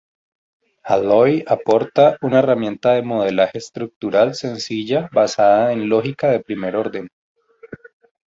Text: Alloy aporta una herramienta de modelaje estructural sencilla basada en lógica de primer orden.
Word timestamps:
Alloy 0.93 1.43
aporta 1.47 2.17
una 2.23 2.39
herramienta 2.39 2.93
de 2.93 3.03
modelaje 3.03 3.59
estructural 3.59 4.33
sencilla 4.33 5.07
basada 5.13 5.73
en 5.73 5.89
lógica 5.89 6.31
de 6.31 6.39
primer 6.39 6.75
orden. 6.75 7.07